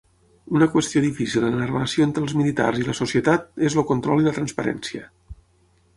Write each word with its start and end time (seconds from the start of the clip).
Una 0.59 0.67
qüestió 0.75 1.01
difícil 1.03 1.45
en 1.49 1.59
la 1.59 1.67
relació 1.67 2.07
entre 2.09 2.25
els 2.27 2.35
militars 2.39 2.81
i 2.81 2.87
la 2.89 2.97
societat 3.03 3.47
és 3.71 3.79
el 3.83 3.87
control 3.93 4.25
i 4.25 4.29
la 4.29 4.35
transparència. 4.39 5.05